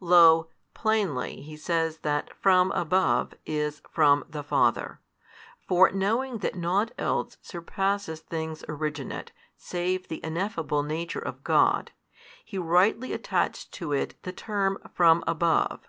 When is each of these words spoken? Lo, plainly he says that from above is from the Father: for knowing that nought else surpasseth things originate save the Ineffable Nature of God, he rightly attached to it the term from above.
Lo, 0.00 0.48
plainly 0.74 1.40
he 1.40 1.56
says 1.56 1.98
that 1.98 2.32
from 2.42 2.72
above 2.72 3.32
is 3.46 3.80
from 3.88 4.24
the 4.28 4.42
Father: 4.42 4.98
for 5.68 5.92
knowing 5.92 6.38
that 6.38 6.56
nought 6.56 6.90
else 6.98 7.36
surpasseth 7.42 8.18
things 8.22 8.64
originate 8.68 9.30
save 9.56 10.08
the 10.08 10.18
Ineffable 10.24 10.82
Nature 10.82 11.20
of 11.20 11.44
God, 11.44 11.92
he 12.44 12.58
rightly 12.58 13.12
attached 13.12 13.70
to 13.74 13.92
it 13.92 14.20
the 14.24 14.32
term 14.32 14.78
from 14.92 15.22
above. 15.28 15.86